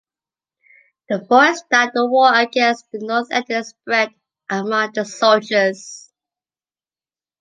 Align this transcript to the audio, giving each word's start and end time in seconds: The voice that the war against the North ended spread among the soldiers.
The 1.09 1.19
voice 1.19 1.61
that 1.69 1.91
the 1.93 2.07
war 2.07 2.33
against 2.33 2.89
the 2.91 2.97
North 3.05 3.27
ended 3.29 3.67
spread 3.67 4.09
among 4.49 4.93
the 4.93 5.05
soldiers. 5.05 6.11